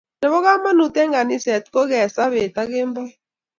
[0.21, 3.11] nebo kamangut eng kaniset ni ko kee saa bet ak kemboi